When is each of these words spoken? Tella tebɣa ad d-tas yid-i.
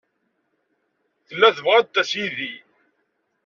Tella 1.27 1.49
tebɣa 1.55 1.75
ad 1.77 1.87
d-tas 1.87 2.11
yid-i. 2.19 2.53